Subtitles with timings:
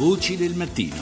[0.00, 0.96] Voci del mattino.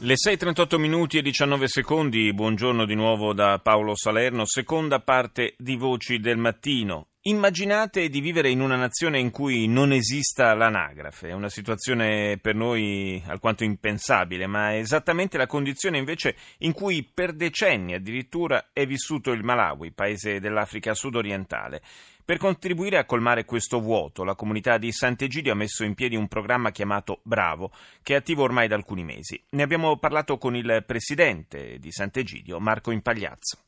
[0.00, 5.76] Le 6.38 minuti e 19 secondi, buongiorno di nuovo da Paolo Salerno, seconda parte di
[5.76, 7.09] Voci del Mattino.
[7.24, 12.54] Immaginate di vivere in una nazione in cui non esista l'anagrafe, è una situazione per
[12.54, 18.86] noi alquanto impensabile, ma è esattamente la condizione invece in cui per decenni addirittura è
[18.86, 21.82] vissuto il Malawi, paese dell'Africa sudorientale.
[22.24, 26.26] Per contribuire a colmare questo vuoto, la comunità di Sant'Egidio ha messo in piedi un
[26.26, 27.70] programma chiamato Bravo,
[28.02, 29.38] che è attivo ormai da alcuni mesi.
[29.50, 33.58] Ne abbiamo parlato con il presidente di Sant'Egidio, Marco Impagliazzo.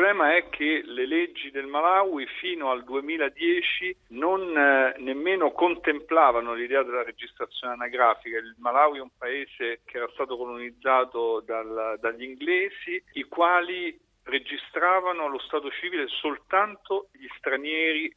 [0.00, 6.82] Problema è che le leggi del Malawi fino al 2010 non eh, nemmeno contemplavano l'idea
[6.82, 8.38] della registrazione anagrafica.
[8.38, 15.26] Il Malawi è un paese che era stato colonizzato dal, dagli inglesi, i quali registravano
[15.26, 18.10] allo Stato civile soltanto gli stranieri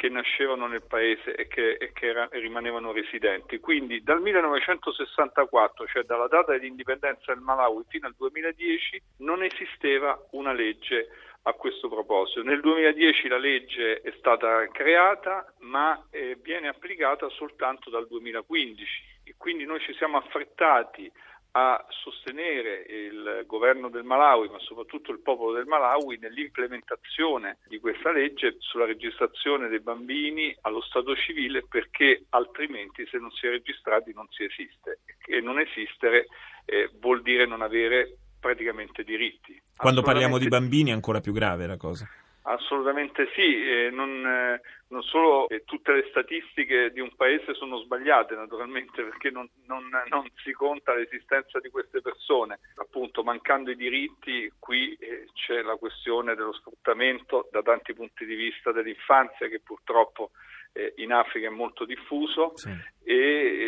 [0.00, 3.60] che nascevano nel paese e che, e che era, rimanevano residenti.
[3.60, 10.54] Quindi dal 1964, cioè dalla data dell'indipendenza del Malawi fino al 2010, non esisteva una
[10.54, 11.08] legge
[11.42, 12.42] a questo proposito.
[12.42, 18.84] Nel 2010 la legge è stata creata, ma eh, viene applicata soltanto dal 2015
[19.24, 21.10] e quindi noi ci siamo affrettati
[21.52, 28.12] a sostenere il governo del Malawi, ma soprattutto il popolo del Malawi, nell'implementazione di questa
[28.12, 34.12] legge sulla registrazione dei bambini allo stato civile perché altrimenti se non si è registrati
[34.14, 36.26] non si esiste e non esistere
[36.66, 39.60] eh, vuol dire non avere praticamente diritti.
[39.76, 42.08] Quando parliamo di bambini è ancora più grave la cosa.
[42.42, 47.78] Assolutamente sì, eh, non, eh, non, solo eh, tutte le statistiche di un paese sono
[47.78, 53.76] sbagliate naturalmente perché non, non, non, si conta l'esistenza di queste persone, appunto mancando i
[53.76, 59.60] diritti qui eh, c'è la questione dello sfruttamento da tanti punti di vista dell'infanzia che
[59.60, 60.30] purtroppo
[60.72, 62.70] eh, in Africa è molto diffuso sì.
[63.04, 63.59] e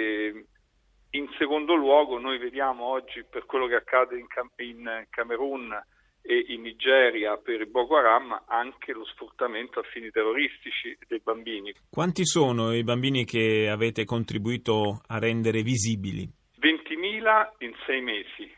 [1.53, 5.71] secondo luogo noi vediamo oggi per quello che accade in, Cam- in Camerun
[6.23, 11.75] e in Nigeria per il Boko Haram anche lo sfruttamento a fini terroristici dei bambini.
[11.91, 16.27] Quanti sono i bambini che avete contribuito a rendere visibili?
[16.59, 18.51] 20.000 in sei mesi.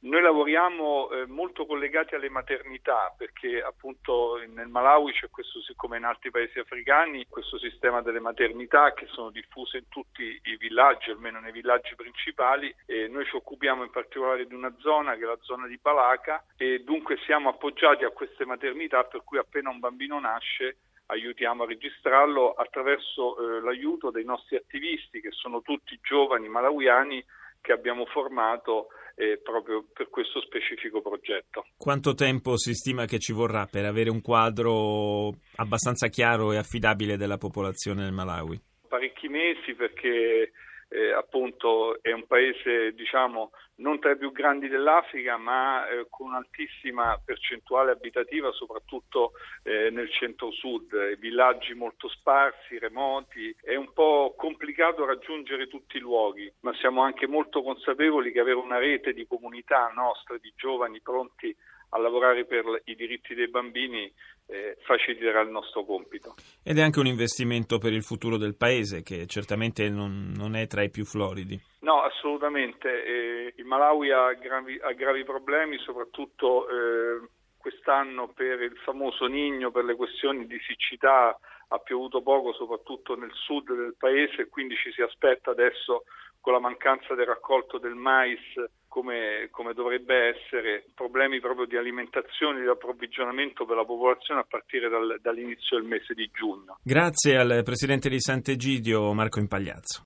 [0.00, 6.04] Noi lavoriamo eh, molto collegati alle maternità perché appunto nel Malawi c'è questo, come in
[6.04, 11.40] altri paesi africani, questo sistema delle maternità che sono diffuse in tutti i villaggi, almeno
[11.40, 15.38] nei villaggi principali e noi ci occupiamo in particolare di una zona che è la
[15.40, 20.20] zona di Palaca e dunque siamo appoggiati a queste maternità per cui appena un bambino
[20.20, 20.76] nasce
[21.06, 27.24] aiutiamo a registrarlo attraverso eh, l'aiuto dei nostri attivisti che sono tutti giovani malawiani
[27.60, 31.66] che abbiamo formato eh, proprio per questo specifico progetto.
[31.76, 37.16] Quanto tempo si stima che ci vorrà per avere un quadro abbastanza chiaro e affidabile
[37.16, 38.60] della popolazione del Malawi?
[38.86, 40.52] Parecchi mesi perché
[40.88, 46.28] eh, appunto è un paese diciamo non tra i più grandi dell'Africa ma eh, con
[46.28, 49.32] un'altissima percentuale abitativa soprattutto
[49.62, 56.52] eh, nel centro-sud, villaggi molto sparsi, remoti, è un po' complicato raggiungere tutti i luoghi
[56.60, 61.54] ma siamo anche molto consapevoli che avere una rete di comunità nostre, di giovani pronti
[61.90, 64.12] a lavorare per i diritti dei bambini
[64.46, 66.34] eh, faciliterà il nostro compito.
[66.62, 70.66] Ed è anche un investimento per il futuro del Paese che certamente non, non è
[70.66, 71.58] tra i più floridi.
[71.80, 73.04] No, assolutamente.
[73.04, 79.70] Eh, il Malawi ha gravi, ha gravi problemi, soprattutto eh, quest'anno per il famoso Nigno,
[79.70, 81.38] per le questioni di siccità
[81.70, 86.04] ha piovuto poco soprattutto nel sud del paese quindi ci si aspetta adesso
[86.40, 88.40] con la mancanza del raccolto del mais
[88.88, 94.88] come, come, dovrebbe essere, problemi proprio di alimentazione, di approvvigionamento per la popolazione a partire
[94.88, 96.78] dal, dall'inizio del mese di giugno.
[96.82, 99.96] Grazie al Presidente di Sant'Egidio Marco Impagliazzo.